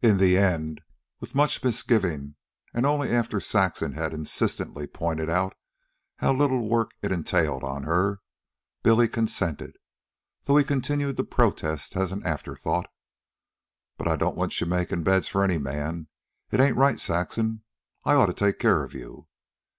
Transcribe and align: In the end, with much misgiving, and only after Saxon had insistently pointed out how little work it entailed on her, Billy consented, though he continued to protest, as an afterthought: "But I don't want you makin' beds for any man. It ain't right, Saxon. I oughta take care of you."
In 0.00 0.16
the 0.16 0.38
end, 0.38 0.80
with 1.20 1.34
much 1.34 1.62
misgiving, 1.62 2.36
and 2.72 2.86
only 2.86 3.10
after 3.10 3.38
Saxon 3.38 3.92
had 3.92 4.14
insistently 4.14 4.86
pointed 4.86 5.28
out 5.28 5.58
how 6.20 6.32
little 6.32 6.66
work 6.70 6.92
it 7.02 7.12
entailed 7.12 7.62
on 7.62 7.82
her, 7.82 8.22
Billy 8.82 9.06
consented, 9.08 9.76
though 10.44 10.56
he 10.56 10.64
continued 10.64 11.18
to 11.18 11.24
protest, 11.24 11.96
as 11.98 12.12
an 12.12 12.24
afterthought: 12.24 12.86
"But 13.98 14.08
I 14.08 14.16
don't 14.16 14.36
want 14.36 14.58
you 14.58 14.66
makin' 14.66 15.02
beds 15.02 15.28
for 15.28 15.44
any 15.44 15.58
man. 15.58 16.08
It 16.50 16.60
ain't 16.60 16.78
right, 16.78 16.98
Saxon. 16.98 17.62
I 18.04 18.14
oughta 18.14 18.32
take 18.32 18.58
care 18.58 18.84
of 18.84 18.94
you." 18.94 19.26